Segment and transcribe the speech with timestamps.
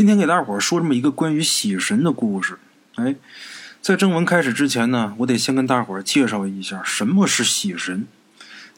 [0.00, 2.58] 今天给大伙儿说这么一个关于喜神的故事。
[2.94, 3.16] 哎，
[3.82, 8.08] 在正文开始之前呢，我得先跟大伙儿介绍一下什么是喜神。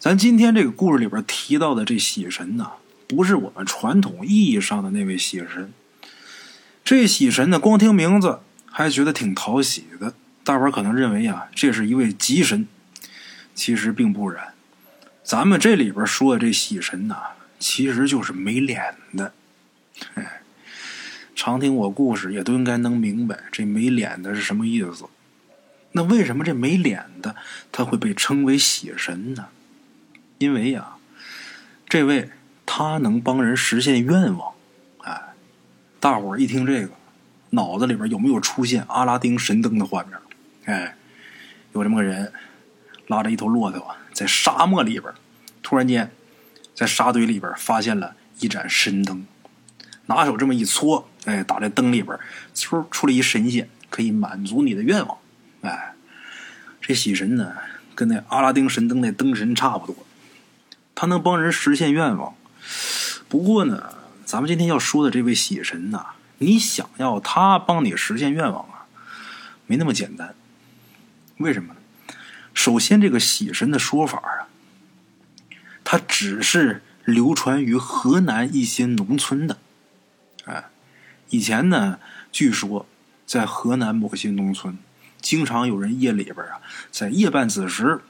[0.01, 2.73] 咱今天这个故事里边提到的这喜神呢，
[3.07, 5.73] 不是我们传统意义上的那位喜神。
[6.85, 12.67] 这喜神呢，光听名字还觉得挺讨喜的，大伙儿可能认为呀，这是一位吉神。
[13.55, 14.55] 其实并不然，
[15.23, 17.15] 咱们这里边说的这喜神呢，
[17.61, 19.33] 其实就是没脸的。
[20.15, 20.42] 哎，
[21.45, 25.07] 常听我故事也都应该能明白这没脸的是什么意思。
[25.91, 27.35] 那为什么这没脸的
[27.73, 29.49] 他会被称为血神呢？
[30.39, 30.95] 因为呀，
[31.89, 32.31] 这位
[32.65, 34.55] 他能帮人实现愿望。
[34.99, 35.21] 哎，
[35.99, 36.93] 大伙儿一听这个，
[37.51, 40.17] 脑子里边有没有出现阿拉丁神灯的画面？
[40.67, 40.97] 哎，
[41.73, 42.33] 有这么个人。
[43.09, 45.13] 拉着一头骆驼在沙漠里边，
[45.61, 46.13] 突然间，
[46.73, 49.27] 在沙堆里边发现了一盏神灯，
[50.07, 52.19] 拿手这么一搓，哎，打在灯里边，
[52.55, 55.19] 嗖出了一神仙，可以满足你的愿望。
[55.61, 55.95] 哎，
[56.81, 57.53] 这喜神呢，
[57.95, 59.97] 跟那阿拉丁神灯那灯神差不多，
[60.95, 62.35] 他能帮人实现愿望。
[63.29, 66.07] 不过呢，咱们今天要说的这位喜神呐，
[66.39, 68.87] 你想要他帮你实现愿望啊，
[69.67, 70.35] 没那么简单。
[71.39, 71.81] 为什么呢？
[72.53, 74.49] 首先，这个喜神的说法啊，
[75.85, 79.59] 它只是流传于河南一些农村的。
[81.33, 81.99] 以前呢，
[82.31, 82.85] 据说
[83.25, 84.77] 在河南某些农村，
[85.23, 88.03] 经常有人夜里边啊，在夜半子时，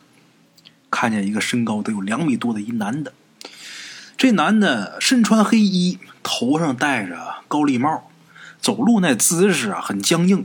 [0.90, 3.12] 看见一个身高得有两米多的一男的。
[4.16, 8.10] 这男的身穿黑衣，头上戴着高礼帽，
[8.60, 10.44] 走路那姿势啊很僵硬。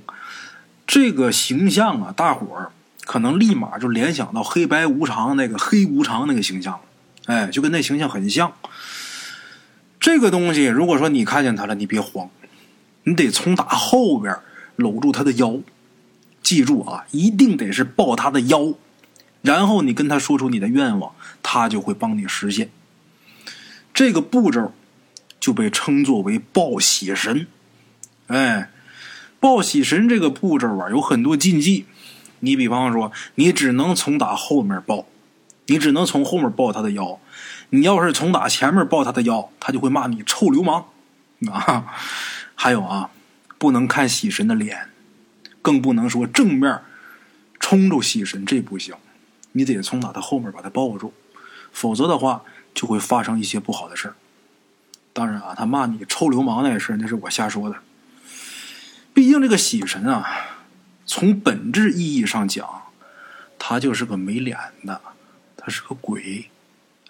[0.85, 2.71] 这个形象啊，大伙儿。
[3.05, 6.77] 可能立马就联想到黑白无常那个黑无常那个形象，
[7.25, 8.51] 哎，就跟那形象很像。
[9.97, 12.29] 这个东西，如果说你看见他了，你别慌，
[13.07, 14.37] 你得从打后边
[14.75, 15.61] 搂住他的腰，
[16.43, 18.73] 记住啊，一定得是抱他的腰，
[19.41, 22.69] 然后你跟他说出你的愿望，他就会帮你实现。
[23.93, 24.73] 这个步骤
[25.39, 27.47] 就被称作为抱喜神。
[28.27, 28.69] 哎，
[29.39, 31.85] 抱喜神这个步骤啊，有很多禁忌。
[32.41, 35.05] 你比方说，你只能从打后面抱，
[35.67, 37.21] 你只能从后面抱他的腰。
[37.69, 40.87] 你要是从打前面抱他的腰，他就会骂你臭流氓
[41.49, 41.95] 啊！
[42.57, 43.11] 还有啊，
[43.57, 44.89] 不能看喜神的脸，
[45.61, 46.81] 更不能说正面
[47.59, 48.93] 冲着喜神，这不行。
[49.53, 51.13] 你得从打他后面把他抱住，
[51.71, 54.13] 否则的话就会发生一些不好的事
[55.13, 57.77] 当然啊，他骂你臭流氓那事那是我瞎说的。
[59.13, 60.25] 毕竟这个喜神啊。
[61.09, 62.67] 从本质意义上讲，
[63.57, 64.99] 他就是个没脸的，
[65.55, 66.49] 他是个鬼。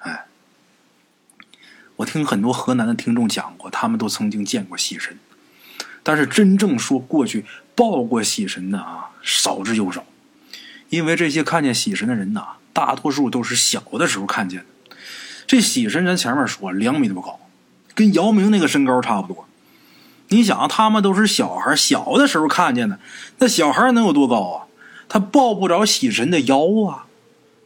[0.02, 0.28] 哎，
[1.96, 5.18] 我听很多河南的听众讲过，他们都曾经见过喜神，
[6.07, 7.44] 但是真正说过去
[7.75, 10.06] 抱过喜神的啊，少之又少。
[10.88, 14.95] 因为这些看见喜神的人呐，大多数都是小的时候看见的。
[15.45, 17.41] 这喜神咱前面说两米多高，
[17.94, 19.50] 跟姚明那个身高差不多。
[20.29, 23.00] 你想，他们都是小孩，小的时候看见的，
[23.39, 24.68] 那小孩能有多高啊？
[25.09, 27.03] 他抱不着喜神的腰啊，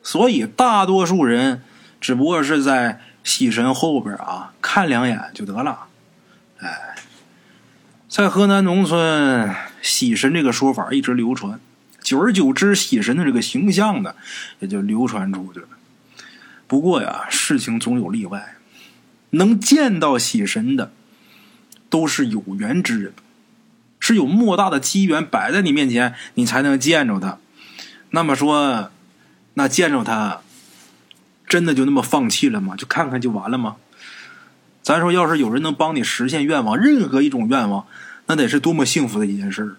[0.01, 1.61] 所以大多数人
[1.99, 5.85] 只不过是在喜神后边啊看两眼就得了。
[8.11, 11.61] 在河南农村，喜神这个说法一直流传，
[12.01, 14.13] 久而久之，喜神的这个形象呢
[14.59, 15.67] 也就流传出去了。
[16.67, 18.57] 不过呀，事情总有例外，
[19.29, 20.91] 能见到喜神的。
[21.89, 23.13] 都是有缘之人，
[23.99, 27.37] 是有莫大的机缘摆在你面前，你才能见着他。
[28.11, 28.91] 那么说，
[29.55, 30.39] 那见着他，
[31.47, 32.75] 真的就那么放弃了吗？
[32.77, 33.75] 就看看就完了吗？
[34.91, 37.87] 咱说，要是有人能帮你实现愿望，任何一种愿望，
[38.25, 39.77] 那得是多么幸福的一件事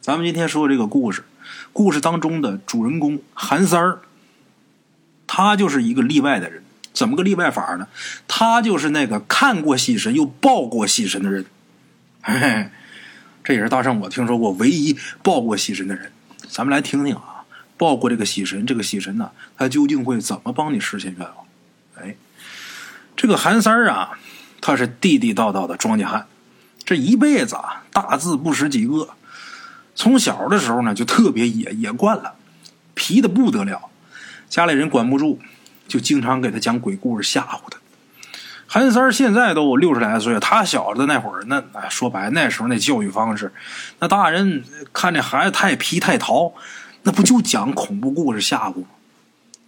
[0.00, 1.24] 咱们今天说这个故事，
[1.74, 3.98] 故事当中的主人公韩三儿，
[5.26, 6.64] 他就是一个例外的人。
[6.94, 7.86] 怎么个例外法呢？
[8.26, 11.44] 他就是那个看过喜神又抱过喜神的人，
[12.22, 12.70] 嘿嘿，
[13.44, 16.10] 这也是大圣我听说过唯一抱过喜神的人。
[16.48, 17.44] 咱们来听听啊，
[17.76, 21.36] 抱过这个喜神，这个喜神呢，他究竟会怎么帮你实现愿望？
[22.00, 22.16] 哎，
[23.22, 24.18] 这个韩三儿啊，
[24.60, 26.26] 他是地地道道的庄稼汉，
[26.84, 29.10] 这一辈子啊，大字不识几个。
[29.94, 32.34] 从小的时候呢，就特别野，野惯了，
[32.94, 33.80] 皮的不得了，
[34.48, 35.38] 家里人管不住。
[35.86, 37.78] 就经常给他讲鬼故事吓唬他。
[38.66, 43.52] 韩三儿现在都六十来岁，他小子那会儿那说白那时候那教育方式，
[44.00, 46.52] 那大人看这孩子太皮太淘，
[47.04, 48.86] 那不就讲恐怖故事吓唬吗？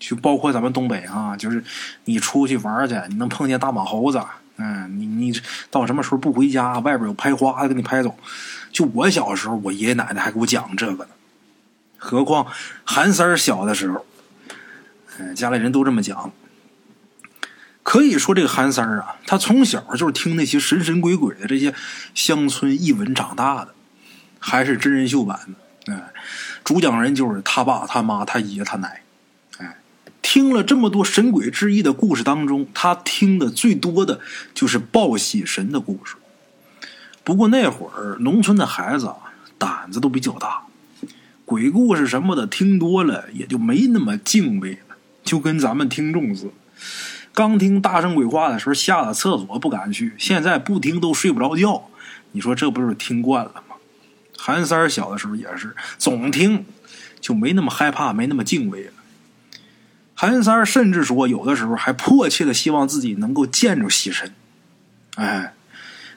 [0.07, 1.65] 就包括咱们东北啊，就是
[2.05, 4.23] 你出去玩去，你能碰见大马猴子，
[4.57, 5.41] 嗯，你你
[5.71, 8.15] 到什么时候不回家，外边有拍花的给你拍走。
[8.71, 11.11] 就我小时候，我爷爷奶奶还给我讲这个呢。
[11.97, 12.47] 何况
[12.85, 14.05] 韩三小的时候，
[15.19, 16.33] 嗯，家里人都这么讲。
[17.83, 21.73] 可以说，这个韩三啊，他从小就是听那些神神鬼鬼的这些
[22.15, 23.75] 乡村异闻长大的，
[24.39, 25.93] 还是真人秀版的。
[25.95, 26.13] 哎，
[26.63, 29.04] 主讲人就是他爸、他妈、他爷、他奶。
[30.25, 34.19] 听了这么多神鬼之异的故事当中，他听的最多的
[34.55, 36.17] 就是报喜神的故事。
[37.23, 39.17] 不过那会儿农村的孩子啊，
[39.59, 40.63] 胆子都比较大，
[41.45, 46.53] 鬼故事什么的听多了也就没那么敬畏了，就跟咱们听众似的。
[47.35, 51.91] 刚听大声鬼话的时候，下了厕所不敢去，现在不听都睡不着觉。
[52.33, 53.77] 你说这不是听惯了吗？
[54.39, 56.65] 韩三儿小的时候也是总听，
[57.21, 58.93] 就没那么害怕，没那么敬畏了。
[60.15, 64.33] 韩三甚至说，有的时候还迫切的希望自己能够见着喜神。
[65.17, 65.53] 哎，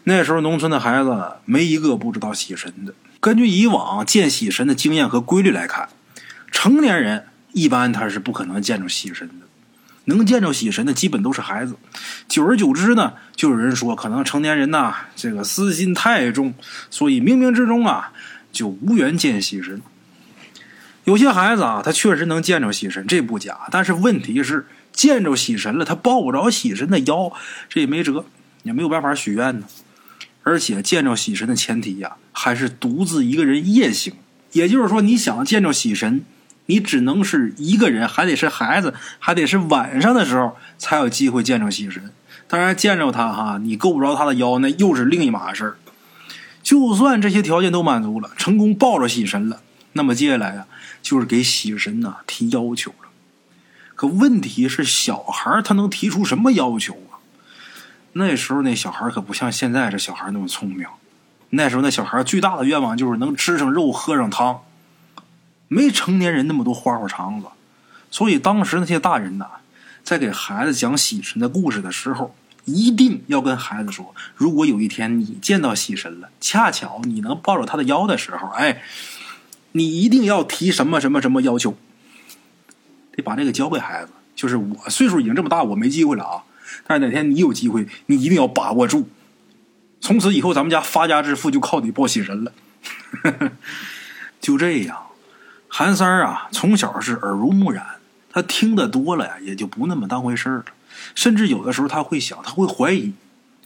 [0.04, 2.94] 那时候农村的孩子没一个不知道喜神的。
[3.20, 5.90] 根据以往见喜神的经验和规律来看，
[6.52, 9.48] 成年人一般他是不可能见着喜神的。
[10.06, 11.76] 能见着喜神的，基本都是孩子。
[12.30, 16.54] 久而久之呢，就有人说，可能成年人呐，这个私心太重，
[16.90, 18.14] 所以冥冥之中啊，
[18.54, 19.82] 就无缘见喜神。
[21.08, 23.58] 有些孩子啊，他确实能见着喜神，这不假。
[23.72, 27.32] 但是问题是，见着喜神了，他抱不着喜神的腰，
[27.70, 28.26] 这也没辙，
[28.64, 29.66] 也没有办法许愿呢。
[30.44, 34.16] 而且见着喜神的前提呀，还是独自一个人夜行。
[34.52, 36.26] 也就是说，你想见着喜神。
[36.66, 42.12] 你只能是一个人，还得是孩子，还得是晚上的时候才有机会见着喜神。
[42.50, 45.78] 当然，见着他哈，你够不着他的腰，那又是另一码事儿。
[46.62, 49.62] 就算这些条件都满足了，成功抱着喜神了，
[49.98, 50.68] 那么接下来啊，
[51.02, 53.10] 就是给喜神呐提要求了。
[53.96, 57.20] 可问题是，小孩他能提出什么要求啊？
[58.14, 60.88] 那时候那小孩可不像现在这小孩那么聪明。
[61.50, 64.62] 那时候那小孩最大的愿望就是能吃上肉，喝上汤。
[65.68, 67.48] 没成年人那么多花花肠子，
[68.10, 69.46] 所以当时那些大人呐，
[70.04, 78.82] 在给孩子讲喜神的故事的时候，一定要跟孩子说：如果有一天你见到喜神了，恰巧你能抱着他的腰的时候，哎，
[79.74, 81.78] 你一定要提什么什么什么要求，
[83.12, 84.12] 得把这个教给孩子。
[84.36, 86.44] 就是我岁数已经这么大，我没机会了啊！
[86.86, 89.10] 但是哪天你有机会，你一定要把握住。
[90.00, 92.52] 从此以后，咱们家发家致富就靠你抱喜神了。
[94.40, 95.08] 就这样。
[95.68, 97.86] 韩三儿啊，从小是耳濡目染，
[98.32, 100.66] 他听得多了呀，也就不那么当回事了。
[101.16, 103.14] 甚至有的时候他会想，他会怀疑，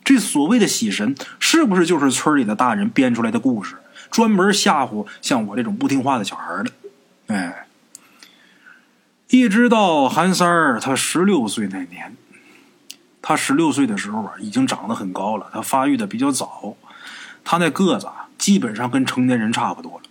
[0.05, 3.75] 这所谓的喜神是不是就是村里的大人编出来的故事，
[4.11, 6.71] 专门吓唬像我这种不听话的小孩的。
[7.27, 7.65] 哎，
[9.29, 12.15] 一直到韩三儿他十六岁那年，
[13.21, 16.75] 他十六岁的时候啊，已经长得很高了，他发育的比较早，
[17.43, 20.01] 他那个子啊，基本上跟成年人差不多了。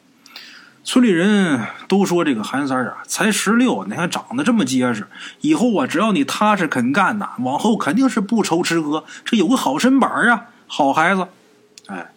[0.83, 5.07] 村里人都说这个韩三儿啊，才十六，你看长得这么结实，
[5.43, 11.29] 以后啊，只要你踏实肯干呐，往后肯定是不愁吃喝，这有个好身板啊，好孩子。
[11.87, 12.11] 哎，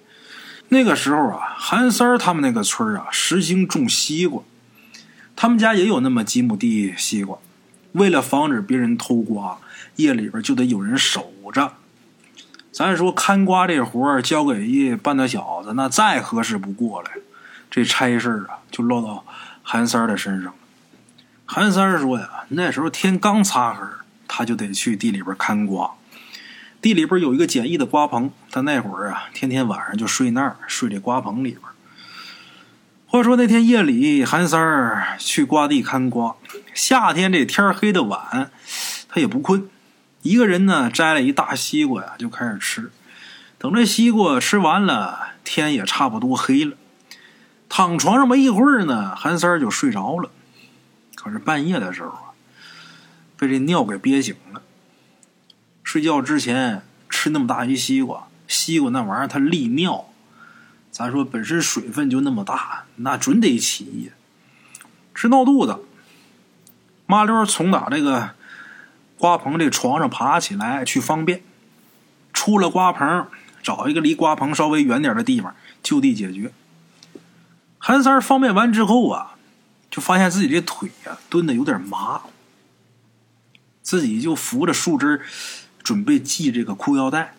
[0.73, 4.41] 那个时候啊，韩三儿他们那个村啊，实行种西瓜，
[5.35, 7.37] 他们家也有那么几亩地西瓜，
[7.91, 9.59] 为了防止别人偷瓜，
[9.97, 11.73] 夜里边就得有人守着。
[12.71, 17.09] 咱说看瓜这活儿交给一半大小子，那再合适不过了。
[17.69, 19.23] 这差事啊，就落到
[19.61, 20.53] 韩三儿的身上了。
[21.45, 23.85] 韩三儿说呀，那时候天刚擦黑，
[24.27, 25.91] 他就得去地里边看瓜。
[26.83, 31.61] 地里边有一个简易的瓜棚，他那会儿啊，天天晚上就睡那儿，睡这瓜棚里边。
[33.07, 36.35] 话说那天夜里，韩三儿去瓜地看瓜。
[36.73, 38.51] 夏天这天黑的晚，
[39.07, 39.69] 他也不困，
[40.23, 42.91] 一个人呢摘了一大西瓜呀，就开始吃。
[43.57, 46.75] 等这西瓜吃完了，天也差不多黑了。
[47.69, 50.29] 躺床上没一会儿呢，韩三儿就睡着了。
[51.15, 52.35] 可是半夜的时候啊，
[53.37, 54.61] 被这尿给憋醒了。
[55.93, 60.09] 睡觉之前吃那么大一西瓜，西瓜那玩意儿它利尿，
[60.89, 64.11] 咱说本身水分就那么大，那准得起夜，
[65.13, 65.81] 直闹肚子。
[67.05, 68.31] 麻溜从打这个
[69.19, 71.43] 瓜棚这床上爬起来去方便，
[72.33, 73.27] 出了瓜棚，
[73.61, 76.51] 找一个离瓜棚稍微远点的地方就地解决。
[77.77, 79.35] 韩三方便完之后啊，
[79.91, 82.21] 就发现自己这腿呀蹲的有点麻，
[83.83, 85.21] 自己就扶着树枝
[85.83, 87.35] 准备系这个裤腰带。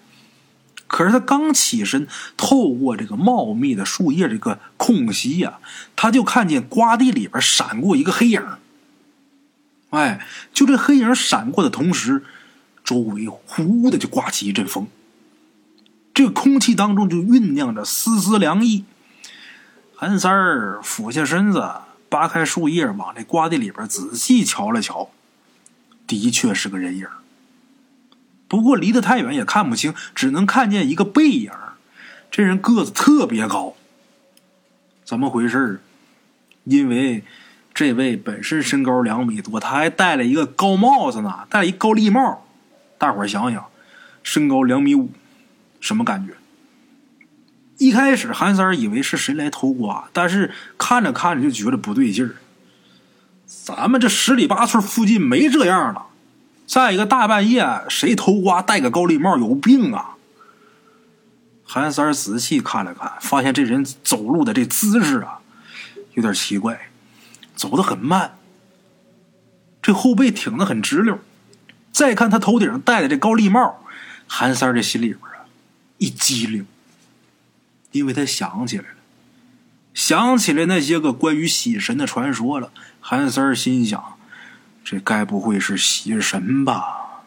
[0.87, 5.59] 可是他刚起身，透过这个茂密的树叶这个空隙呀，
[5.97, 8.41] 他就看见瓜地里边闪过一个黑影。
[9.91, 12.25] 哎，就这黑影闪过的同时，
[12.85, 14.87] 周围呼的就刮起一阵风。
[16.13, 18.85] 这空气当中就酝酿着丝丝凉意。
[19.97, 21.73] 韩三儿俯下身子，
[22.09, 25.11] 扒开树叶，往这瓜地里边仔细瞧了瞧，
[26.07, 27.07] 的确是个人影。
[28.49, 31.51] 不过离得太远也看不清，只能看见一个背影。
[32.31, 33.75] 这人个子特别高，
[35.05, 35.81] 怎么回事
[36.65, 37.25] 因为
[37.73, 42.47] 这位本身身高两米多，他还戴了一个高帽子呢，戴了一高礼帽。
[42.99, 43.67] 大伙儿想想，
[44.23, 45.11] 身高两米五，
[45.81, 46.33] 什么感觉？
[47.79, 52.37] 一开始韩三以为是谁来偷瓜，但是看着看着就觉得不对劲儿。
[53.47, 56.01] 咱们这十里八村附近没这样的。
[56.67, 60.17] 再一个，大半夜谁偷瓜戴个高礼帽，有病啊！
[61.63, 65.41] 韩三仔细看了看，发现这人走路的这姿势啊，
[66.15, 66.89] 有点奇怪，
[67.55, 68.39] 走得很慢，
[69.83, 71.19] 这后背挺得很直溜。
[71.93, 73.85] 再看他头顶戴的这高礼帽，
[74.27, 75.47] 韩三这心里边啊
[75.99, 76.67] 一激灵。
[77.93, 78.97] 因为他想起来了，
[79.95, 82.73] 想起来那些个关于喜神的传说了。
[83.01, 84.19] 韩三心想：
[84.85, 87.23] 这该不会是喜神吧？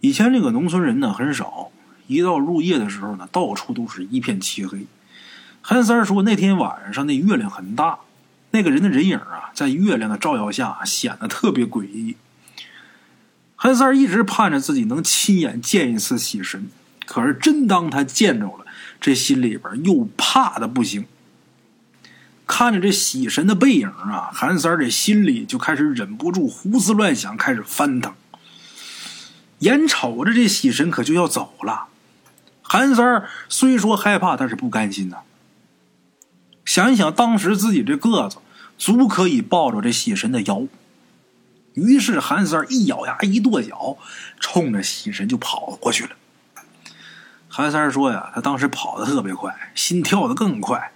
[0.00, 1.72] 以前这个农村人呢很少，
[2.06, 4.86] 一到入夜的时候呢，到处都是一片漆黑。
[5.60, 7.98] 韩三说，那天晚上那月亮很大，
[8.50, 12.16] 那个人的人影啊，在月亮的照耀下显得特别诡异。
[13.56, 16.68] 韩三一直盼着自己能亲眼见一次喜神。
[17.06, 18.66] 可是，真当他见着了，
[19.00, 21.06] 这心里边又怕的不行。
[22.46, 28.14] 看着这喜神的背影啊，韩三这心里就开始忍不住胡思乱想，开始翻腾。
[29.60, 31.86] 眼瞅着这喜神可就要走了，
[32.60, 35.18] 韩三虽说害怕，但是不甘心呐。
[36.64, 38.38] 想一想当时自己这个子，
[38.76, 40.64] 足可以抱着这喜神的腰。
[41.74, 43.96] 于是，韩三一咬牙，一跺脚，
[44.38, 46.10] 冲着喜神就跑过去了。
[47.48, 50.92] 韩三说呀，他当时跑得特别快，心跳得更快，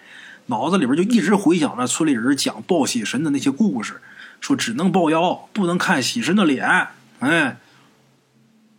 [0.48, 4.02] 脑子里边就一直回想着村里人讲抱喜神的那些故事，
[4.40, 6.88] 说只能抱腰，不能看喜神的脸。
[7.20, 7.58] 哎，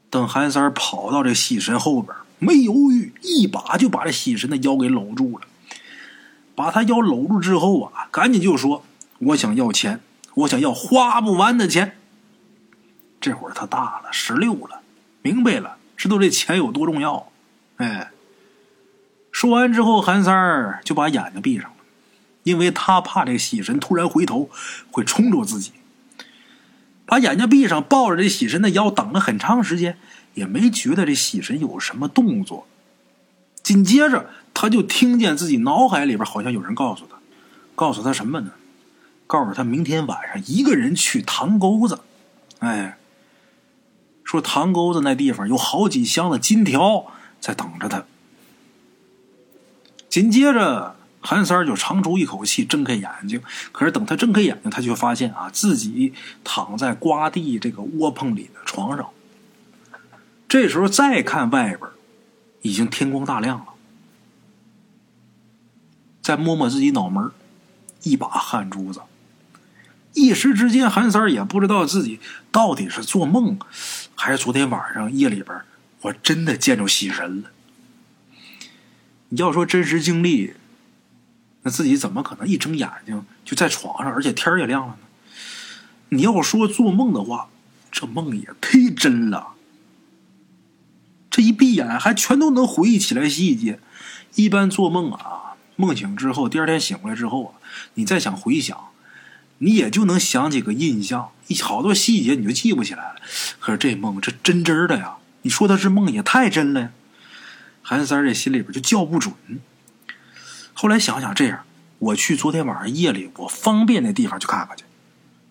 [0.09, 5.47] 等韩三跑到这喜神后边，没犹豫，一把就把这喜神的腰给搂住了。
[6.55, 8.83] 把他腰搂住之后啊，赶紧就说
[9.19, 10.01] ：“我想要钱，
[10.33, 11.97] 我想要花不完的钱。”
[13.21, 14.81] 这会儿他大了，十六了，
[15.21, 17.31] 明白了，知道这钱有多重要。
[17.77, 18.11] 哎，
[19.39, 21.77] 说完之后，韩三儿就把眼睛闭上了，
[22.43, 24.49] 因为他怕这喜神突然回头
[24.91, 25.71] 会冲着自己。
[27.05, 29.97] 把眼睛闭上，抱着这喜神的腰，等了很长时间，
[30.33, 32.67] 也没觉得这喜神有什么动作。
[33.63, 37.15] 紧接着，他就听见自己脑海里边好像有人告诉他，
[37.75, 38.51] 告诉他什么呢？
[39.25, 42.01] 告诉他明天晚上一个人去塘沟子。
[42.59, 42.97] 哎，
[44.25, 47.05] 说塘沟子那地方有好几箱的金条。
[47.39, 48.03] 在等着他。
[50.09, 53.41] 紧接着，韩三就长出一口气，睁开眼睛。
[53.71, 56.13] 可是等他睁开眼睛，他却发现啊，自己
[56.43, 59.07] 躺在瓜地这个窝棚里的床上。
[60.47, 61.81] 这时候再看外边，
[62.63, 63.65] 已经天光大亮了。
[66.21, 67.31] 再摸摸自己脑门，
[68.03, 69.01] 一把汗珠子。
[70.13, 72.19] 一时之间，韩三也不知道自己
[72.51, 73.59] 到底是做梦，
[74.15, 75.55] 还是昨天晚上夜里边。
[76.01, 77.49] 我真的见着喜神了。
[79.29, 80.53] 你要说真实经历，
[81.63, 85.07] 那自己怎么可能一睁眼睛就在床上，而且天也亮了呢？
[86.09, 87.49] 你要说做梦的话，
[87.91, 89.49] 这梦也忒真了。
[91.29, 93.79] 这一闭眼还全都能回忆起来细节。
[94.35, 97.53] 一般做梦啊，梦醒之后，第二天醒过来之后啊，
[97.93, 98.77] 你再想回想，
[99.59, 103.15] 你也就能想起个印象，一好多细节你就记不起来了。
[103.59, 105.17] 可是这梦这真真的呀。
[105.43, 106.91] 你说的是梦也太真了，呀！
[107.81, 109.33] 韩三这心里边就叫不准。
[110.73, 111.65] 后来想想，这样，
[111.97, 114.83] 我去昨天晚上夜里我方便的地方去看看去。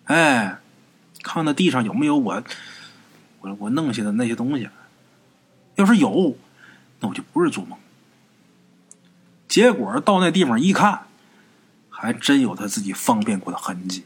[0.05, 0.57] 哎，
[1.21, 2.43] 看那地上有没有我
[3.41, 4.69] 我我弄下的那些东西。
[5.75, 6.37] 要是有，
[6.99, 7.77] 那我就不是做梦。
[9.47, 11.07] 结果到那地方一看，
[11.89, 14.03] 还真有他自己方便过的痕迹。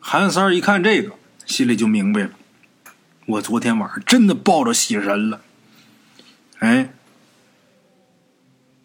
[0.00, 1.12] 韩三一看这个，
[1.46, 2.30] 心里就明白了。
[3.26, 5.40] 我昨天晚上真的抱着喜神了，
[6.64, 6.94] 哎，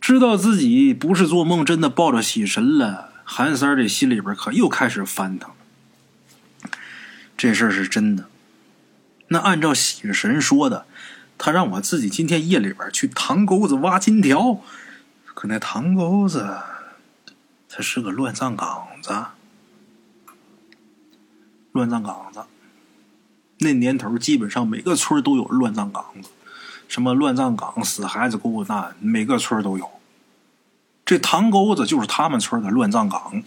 [0.01, 3.13] 知道自己不是做梦，真的抱着喜神了。
[3.23, 5.51] 韩三这心里边可又开始翻腾，
[7.37, 8.25] 这事儿是真的。
[9.29, 10.87] 那按照喜神说的，
[11.37, 14.59] 他让我自己今天夜里边去塘沟子挖金条，
[15.23, 16.57] 可那塘沟子，
[17.69, 19.25] 它是个乱葬岗子，
[21.71, 22.41] 乱葬岗子。
[23.59, 26.29] 那年头基本上每个村都有乱葬岗子，
[26.89, 29.89] 什么乱葬岗、死孩子沟子，那每个村都有。
[31.05, 33.41] 这塘沟子就是他们村的乱葬岗。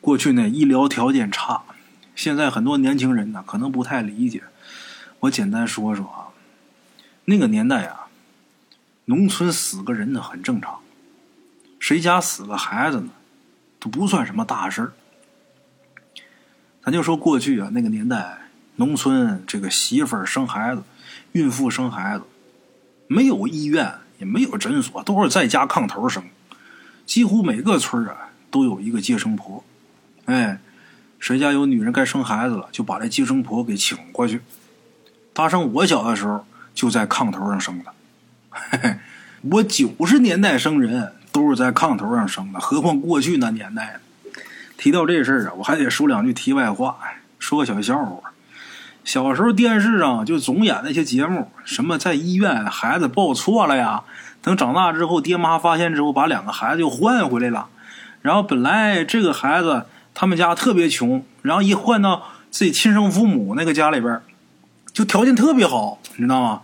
[0.00, 1.62] 过去呢，医疗条件差，
[2.14, 4.42] 现在很多年轻人呢可能不太理解。
[5.20, 6.34] 我简单说说啊，
[7.24, 8.08] 那个年代啊，
[9.06, 10.80] 农村死个人呢很正常，
[11.78, 13.10] 谁家死个孩子呢，
[13.78, 14.92] 都不算什么大事儿。
[16.82, 18.38] 咱就说过去啊，那个年代，
[18.76, 20.82] 农村这个媳妇儿生孩子，
[21.32, 22.24] 孕妇生孩子，
[23.06, 26.22] 没有医院，也没有诊所，都是在家炕头生。
[27.04, 29.62] 几乎每个村啊都有一个接生婆，
[30.24, 30.58] 哎，
[31.20, 34.40] 谁家有女人该生孩子了，就把这接生婆给请过去。
[35.32, 36.44] 大生我小的时候
[36.74, 37.92] 就在炕头上生的，
[38.50, 38.96] 嘿嘿，
[39.50, 44.40] 我九十年代生人都是在炕头上生的，何况过去那年代呢？
[44.76, 46.98] 提到这事儿啊，我还得说两句题外话，
[47.38, 48.32] 说个小笑话。
[49.06, 54.02] 小时候电视上就总演那些节目，什么在医院孩子抱错了呀。
[54.42, 57.68] 等长大之后，爹妈发现之后，把两个孩子又换回来了。
[58.20, 64.20] 然后本来这个孩子他们家特别穷，然后一换到自己亲生父母那个家里边，
[64.92, 66.62] 就条件特别好，你知道吗？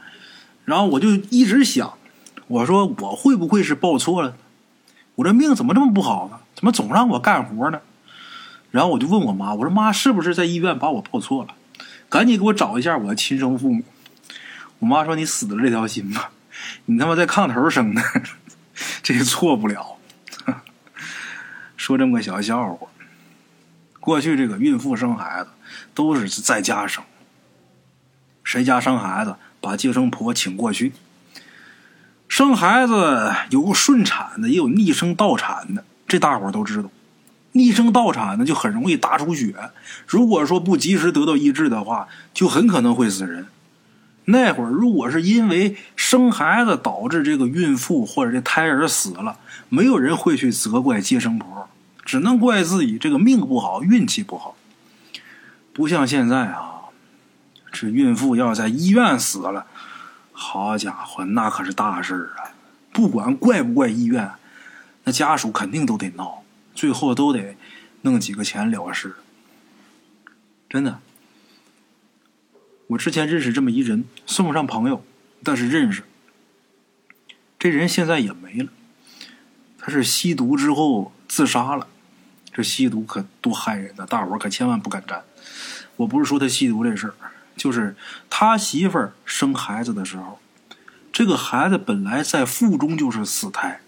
[0.64, 1.92] 然后我就一直想，
[2.48, 4.34] 我说我会不会是报错了？
[5.14, 6.38] 我这命怎么这么不好呢？
[6.56, 7.78] 怎么总让我干活呢？
[8.72, 11.50] 然后我就问我妈，我说妈，是不是在医院把我报错了？
[12.12, 13.82] 赶紧给我找一下我的亲生父母。
[14.80, 16.30] 我妈说：“你死了这条心吧。
[16.84, 18.02] ”你他妈在炕头生的，
[19.02, 19.96] 这错不了。
[21.74, 22.88] 说这么个小笑话，
[23.98, 25.48] 过去这个孕妇生孩子
[25.94, 27.02] 都是在家生，
[28.44, 30.92] 谁家生孩子把接生婆请过去。
[32.28, 36.90] 生孩子有顺产的，也有逆生倒产的，这大伙都知道。
[37.52, 39.54] 逆生倒产呢就很容易大出血，
[40.06, 43.46] 如果说不及时得到医治的话，就很可能会死人。
[44.24, 49.36] 那会儿，如果是因为生孩子导致这个孕妇或者这胎儿死了，
[49.68, 51.68] 没有人会去责怪接生婆，
[52.04, 54.54] 只能怪自己这个命不好，运气不好。
[55.72, 56.72] 不像现在啊，
[57.72, 59.66] 这孕妇要在医院死了，
[60.32, 62.54] 好家伙，那可是大事啊！
[62.92, 64.30] 不管怪不怪医院，
[65.04, 66.41] 那家属肯定都得闹，
[66.74, 67.56] 最后都得
[68.02, 69.16] 弄几个钱了事。
[70.68, 71.00] 真的。
[72.88, 75.04] 我之前认识这么一人，算不上朋友，
[75.42, 76.04] 但是认识。
[77.58, 78.70] 这人现在也没了，
[79.78, 81.86] 他是吸毒之后自杀了。
[82.52, 85.22] 这吸毒可多害人呐，大伙可千万不敢沾。
[85.96, 87.14] 我不是说他吸毒这事儿，
[87.56, 87.94] 就是
[88.28, 90.40] 他媳妇儿生孩子的时候，
[91.12, 93.81] 这个孩子本来在腹中就是死胎，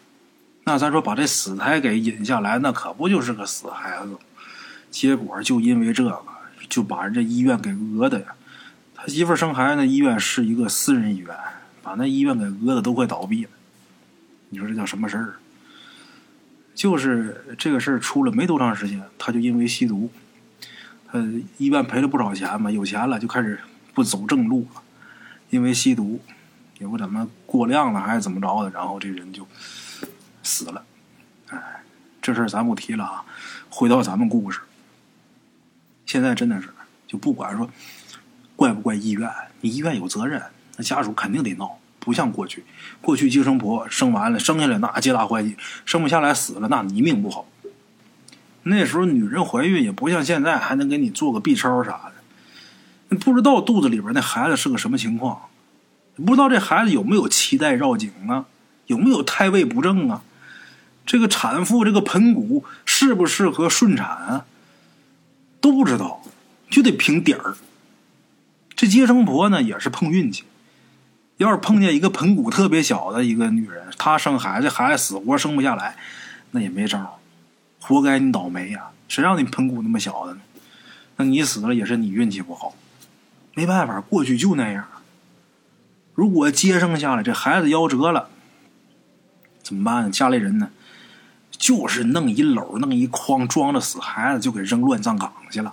[0.65, 4.17] 那咱说把这死胎给引下来，那可不就是个死孩子？
[4.91, 6.19] 结果就因为这个，
[6.69, 8.27] 就把人家医院给讹的呀。
[8.95, 11.37] 他媳妇生孩子，那医院是一个私人医院，
[11.83, 13.51] 把那医院给讹的都快倒闭了。
[14.49, 15.35] 你说这叫什么事儿？
[16.75, 20.11] 就是这个事儿出了没多长时间，他就因为吸毒，
[21.07, 21.19] 他
[21.59, 23.61] 医院赔了不少钱嘛，有钱了就开始
[23.93, 24.83] 不走正路了，
[25.51, 26.21] 因为吸毒
[26.79, 29.47] 也不怎么过量了还是怎么着的，然后这人就
[30.45, 30.85] 死了。
[31.49, 31.83] 哎，
[32.23, 33.25] 这事儿咱不提了啊，
[33.69, 34.61] 回到咱们故事，
[36.07, 36.69] 现在真的是
[37.09, 37.69] 就不管说。
[38.57, 39.29] 怪不怪医院？
[39.63, 40.41] 你医院有责任，
[40.77, 41.81] 那家属肯定得闹。
[41.99, 42.63] 不像过去，
[43.01, 47.49] 过去接生婆生完了生下来那皆大欢喜，生不下来死了那你命不好。
[48.63, 52.13] 那时候女人怀孕也不像现在还能给你做个 B 超啥
[53.09, 55.49] 的，不知道肚子里边那孩子是个什么情况，
[56.15, 58.45] 不知道这孩子有没有脐带绕颈啊，
[58.87, 60.23] 有没有胎位不正啊，
[61.07, 64.47] 这个产妇这个盆骨适不适合顺产啊，
[65.61, 66.23] 都不知道，
[66.71, 67.57] 就得凭点儿。
[68.75, 70.45] 这接生婆呢也是碰运气，
[71.37, 75.97] 要是碰见一个盆骨特别小的一个女人，她生孩子，孩子死活生不下来，
[76.51, 77.21] 那也没招，
[77.81, 78.91] 活该你倒霉呀！
[79.07, 80.41] 谁让你盆骨那么小的呢？
[81.17, 82.75] 那你死了也是你运气不好，
[83.55, 84.85] 没办法，过去就那样。
[86.15, 88.31] 如果接生下来这孩子夭折了，
[89.63, 90.11] 怎么办？
[90.11, 90.71] 家里人呢，
[91.65, 95.73] 就是弄一篓、弄一筐装着死孩子，就给扔乱葬岗去了。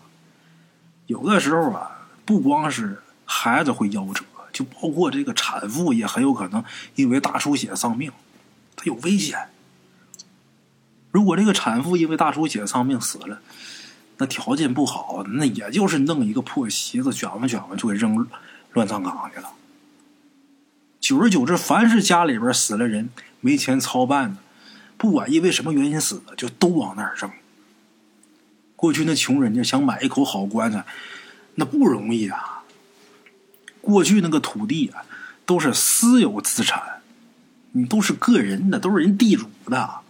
[1.08, 1.98] 有的时候啊。
[2.24, 4.24] 不光是孩子会夭折，
[4.54, 6.64] 就包括这个产妇也很有可能
[6.96, 8.10] 因为大出血丧命，
[8.78, 9.50] 它有危险。
[11.12, 13.42] 如果这个产妇因为大出血丧命死了，
[14.20, 18.26] 那条件不好，那也就是弄一个破席子卷吧卷吧就给扔
[18.72, 19.50] 乱葬岗去了。
[21.02, 23.10] 久而久之，凡是家里边死了人
[23.42, 24.40] 没钱操办的，
[25.02, 27.28] 不管因为什么原因死的，就都往那儿扔。
[28.76, 30.86] 过去那穷人家想买一口好棺材。
[31.56, 32.62] 那不容易啊！
[33.82, 35.02] 过去那个土地啊，
[35.44, 37.02] 都是私有资产，
[37.72, 40.02] 你都是个人的，都是人地主的。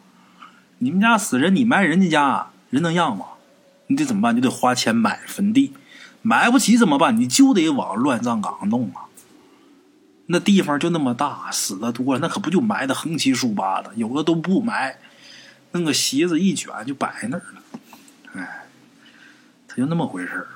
[0.80, 3.28] 你们家死人，你埋人家家，人能让吗？
[3.88, 4.36] 你得怎么办？
[4.36, 5.72] 你得花钱买坟地，
[6.22, 7.16] 买不起怎么办？
[7.18, 9.08] 你就得往乱葬岗弄啊。
[10.32, 13.92] 那地方就那么大，死的多了，那可不就埋的横七竖八的？
[13.96, 14.98] 有的都不埋，
[15.74, 17.62] 弄个席子一卷就摆那儿了。
[18.34, 18.66] 哎，
[19.68, 20.48] 他就那么回事儿。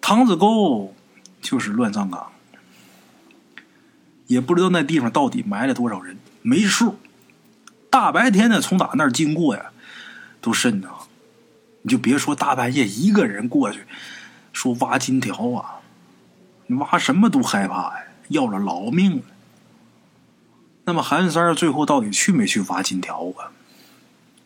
[0.00, 0.94] 唐子沟
[1.42, 2.30] 就是乱葬岗，
[4.28, 6.98] 也不知道那地方到底埋了多少人，没数。
[7.90, 9.72] 大白天的从打那儿经过呀，
[10.40, 11.08] 都瘆得慌。
[11.82, 13.84] 你就别说大半夜一个人过去，
[14.52, 15.77] 说挖金条啊，
[16.68, 19.22] 你挖什么都害怕呀，要了老命了。
[20.84, 23.52] 那么韩三最后到底去没去挖金条啊？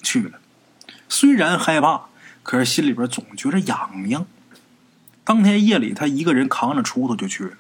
[0.03, 0.39] 去了，
[1.09, 2.03] 虽然害怕，
[2.43, 4.25] 可是心里边总觉着痒痒。
[5.25, 7.53] 当天夜里，他一个人扛着锄头就去了。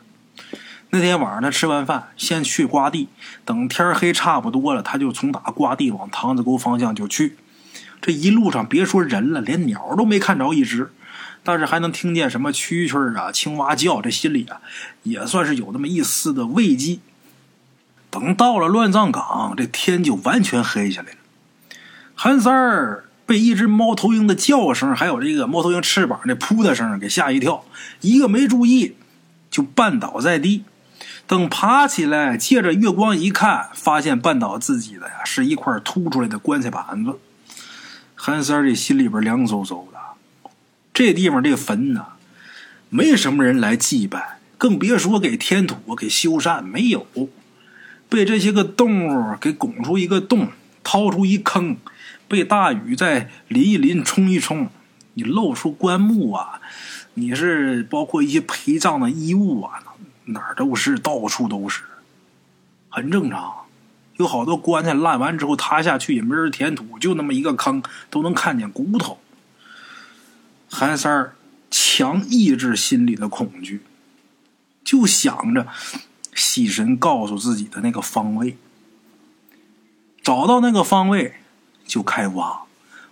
[0.90, 3.09] 那天晚上，他吃完饭，先去刮地。
[3.44, 7.37] 等天黑差不多了，他就从打刮地往塘子沟方向就去。
[8.01, 10.92] 这一路上，别说人了，连鸟都没看着一只，
[11.42, 14.00] 但是还能听见什么蛐蛐啊、青蛙叫。
[14.00, 14.61] 这心里啊，
[15.02, 16.98] 也算是有那么一丝的慰藉。
[18.11, 21.18] 等到了乱葬岗，这天就完全黑下来了。
[22.14, 23.05] 韩三儿。
[23.24, 27.64] 被一只猫头鹰的叫声，还有这个猫头鹰翅膀的扑的声给吓一跳，
[28.00, 28.96] 一个没注意
[29.48, 30.64] 就绊倒在地。
[31.26, 37.18] 等爬起来，借着月光一看，发现绊倒自己的呀是一块凸出来的棺材板子。
[38.16, 39.91] 韩三儿这心里边凉飕飕的。
[41.05, 42.07] 这地方这坟呢，
[42.88, 47.05] 没什么人来祭拜，更别说给添土、给修缮，没有。
[48.09, 50.49] 被这些个动物给拱出一个洞，
[50.85, 51.77] 掏出一坑。
[52.29, 54.69] 被大雨再淋一淋、冲一冲，
[55.15, 56.61] 你露出棺木啊！
[57.15, 59.83] 你是包括一些陪葬的衣物啊，
[60.27, 61.83] 哪儿都是，到处都是，
[62.88, 63.53] 很正常。
[64.19, 69.19] 有好多棺材烂完之后塌下去，也没人填土，就那么一个坑，都能看见骨头。
[70.72, 71.37] 韩三儿
[71.70, 73.82] 强抑制心里的恐惧，
[74.82, 75.68] 就想着
[76.35, 78.56] 喜神告诉自己的那个方位，
[80.22, 81.35] 找到那个方位。
[81.85, 82.62] 就开挖，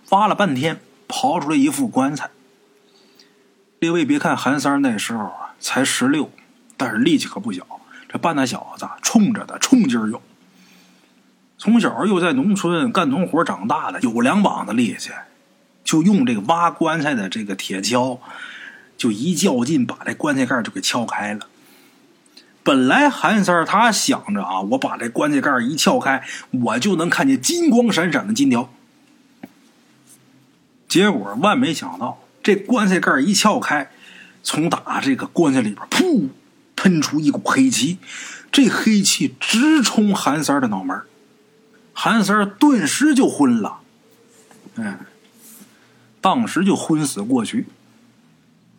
[0.09, 2.31] 挖了半天，刨出来一副棺材。
[3.79, 6.31] 列位别看韩三那时候才十六，
[6.77, 7.67] 但是力气可不小。
[8.07, 10.19] 这半大小子冲着的，冲劲儿有。
[11.59, 15.11] 从小又在农村干农活长大的，有两膀子力气，
[15.91, 18.17] 就用这个挖棺材的这个铁锹，
[18.97, 21.47] 就一较劲，把这棺材盖就给撬开了。
[22.63, 28.71] 本来韩三他想着啊，我把这棺材盖一撬开，我就能看见金光闪闪的金条。
[30.87, 33.91] 结果万没想到，这棺材盖一撬开，
[34.41, 36.29] 从打这个棺材里边噗
[36.77, 37.97] 喷出一股黑气，
[38.49, 41.01] 这黑气直冲韩三的脑门
[41.91, 43.79] 韩三顿时就昏了，
[44.75, 44.97] 嗯，
[46.21, 47.65] 当时就昏死过去。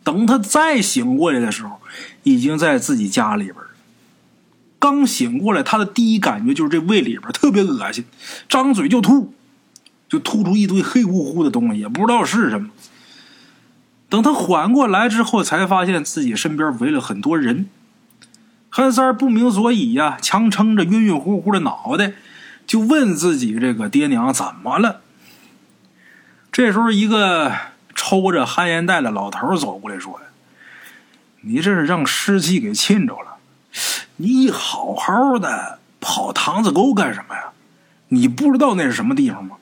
[0.03, 1.79] 等他再醒过来的时候，
[2.23, 3.55] 已经在自己家里边。
[4.79, 8.03] 刚醒过来，他的第一感觉就是这胃里边特别恶心，
[8.49, 9.33] 张嘴就吐，
[10.09, 12.69] 就吐出一堆黑乎乎的东西，也不知道是什么。
[14.09, 17.69] 等他缓过来之后，才发现自己身边围了很多人。
[18.69, 22.11] 韩三不明所以呀，强撑着晕晕乎乎的脑袋，
[22.67, 25.02] 就问自己这个爹娘怎么了。
[26.53, 27.51] 这时候，一个
[27.95, 30.21] 抽着旱烟袋的老头走过来说
[31.41, 33.37] ：“你这是让湿气给浸着了。”
[34.17, 37.45] 你好好的跑塘子沟干什么呀？
[38.09, 39.57] 你不知道那是什么地方吗？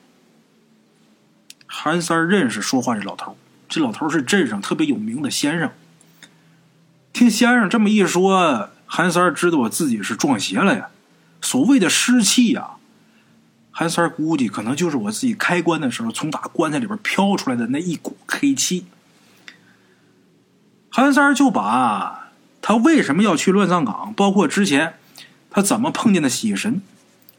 [1.64, 3.38] 韩三认识说话这老头，
[3.70, 5.70] 这老头是镇上特别有名的先生。
[7.14, 10.90] 听先生这么一说，韩三知道自己是撞邪了呀。
[11.40, 12.72] 所谓的湿气呀，
[13.72, 18.86] 韩三估计可能就是我自己开棺的时候从打棺材里边飘出来的那一股黑气。
[20.88, 22.20] 韩三就把。
[22.64, 24.14] 他为什么要去乱葬岗？
[24.14, 24.94] 包括之前
[25.50, 26.80] 他怎么碰见的喜神，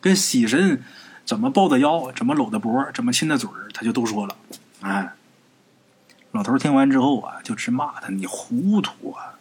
[0.02, 0.84] 跟喜神
[1.24, 4.36] 怎么抱的腰，怎么搂的脖，怎么亲的嘴，他就都说了。
[4.82, 5.14] 哎，
[6.34, 9.40] 老头听完之后啊，就直骂他：“你糊涂啊！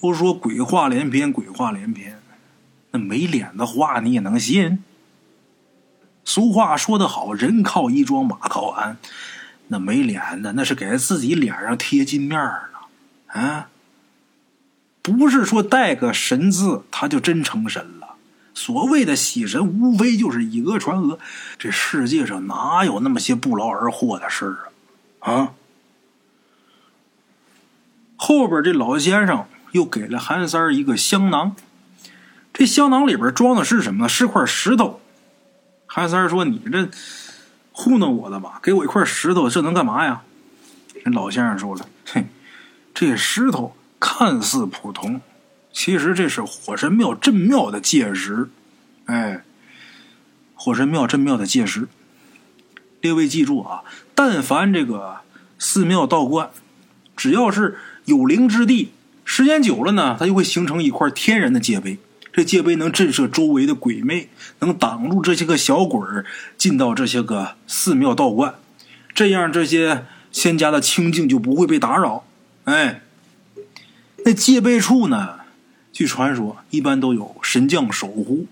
[0.00, 2.18] 都说鬼话连篇，鬼话连篇，
[2.92, 4.82] 那没脸的话你也能信？
[6.24, 8.96] 俗话说得好，人靠衣装，马靠鞍。
[9.68, 13.68] 那没脸的，那是给自己脸上贴金面儿呢，啊！”
[15.02, 18.14] 不是说带个神字他就真成神了。
[18.54, 21.18] 所谓的喜神，无非就是以讹传讹。
[21.58, 24.56] 这世界上哪有那么些不劳而获的事
[25.18, 25.32] 啊？
[25.32, 25.52] 啊！
[28.16, 31.56] 后边这老先生又给了韩三一个香囊，
[32.52, 34.08] 这香囊里边装的是什么？
[34.08, 35.00] 是块石头。
[35.94, 36.88] 韩三说：“你这
[37.70, 38.58] 糊弄我的吧？
[38.62, 40.22] 给我一块石头，这能干嘛呀？”
[41.12, 42.28] 老先生说了：“嘿，
[42.94, 45.20] 这石头看似普通，
[45.70, 48.48] 其实这是火神庙镇庙的界石。
[49.04, 49.44] 哎，
[50.54, 51.86] 火神庙镇庙的界石。
[53.02, 53.82] 列位记住啊，
[54.14, 55.18] 但凡这个
[55.58, 56.48] 寺庙道观，
[57.14, 57.76] 只要是
[58.06, 58.92] 有灵之地，
[59.26, 61.98] 时间久了呢，它就会形成一块天然的界碑。
[62.32, 64.28] 这界碑能震慑周围的鬼魅，
[64.60, 66.24] 能挡住这些个小鬼儿
[66.56, 68.54] 进到这些个寺庙道观，
[69.14, 72.24] 这样这些。”仙家的清净就不会被打扰。
[72.64, 73.02] 哎，
[74.24, 75.40] 那戒备处呢？
[75.92, 78.46] 据传说，一般都有神将守护。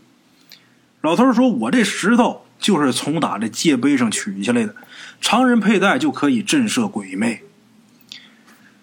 [1.00, 4.74] 老头说：“我这石头就是从打这戒碑上取下来的，
[5.22, 7.44] 常人佩戴就可以震慑鬼魅。”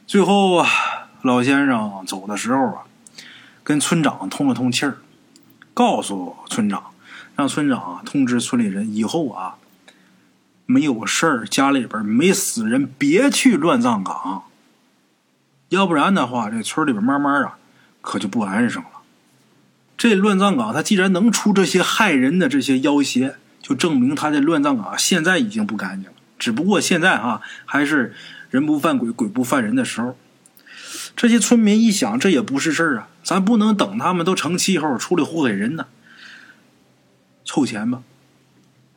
[0.07, 0.67] 最后啊，
[1.21, 2.87] 老先生走的时候啊，
[3.67, 4.95] 跟村长通了通气儿，
[5.73, 6.91] 告诉村长，
[7.36, 9.58] 让村长通知村里人以后啊。
[10.65, 14.43] 没有事儿，家里边没死人，别去乱葬岗。
[15.67, 17.58] 要不然的话，这村里边慢慢啊，
[17.99, 18.89] 可就不安生了。
[19.97, 26.15] 这乱葬岗，它既然能出这些害人的这些妖邪，就证明他的乱葬岗现在已经不干净了。
[26.39, 28.15] 只不过现在哈，还是
[28.49, 30.17] 人不犯鬼，鬼不犯人的时候。
[31.17, 35.88] 这些村民一想，这也不是事儿啊，咱不能等他们都成气候出来祸害人呢。
[37.43, 38.03] 凑钱吧，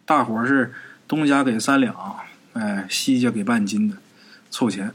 [0.05, 0.73] 大伙是。
[1.09, 2.21] 东家给三两，
[2.53, 3.97] 哎，西家给半斤的，
[4.49, 4.95] 凑钱，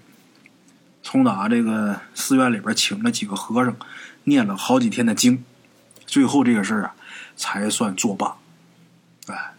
[1.04, 3.76] 从打这个寺院里边请了几个和尚，
[4.24, 5.44] 念了好几天的经，
[6.06, 6.96] 最后这个事儿啊，
[7.36, 8.38] 才算作罢。
[9.28, 9.52] 哎，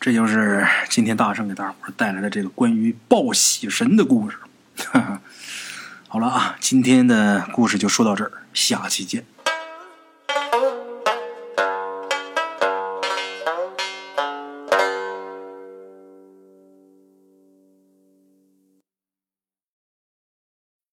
[0.00, 4.38] 这就是今天大圣给大伙带来的这个关于报喜神的故事。
[4.90, 5.22] 哈 哈
[6.10, 9.26] 好了啊，今天的故事就说到这儿，下期见。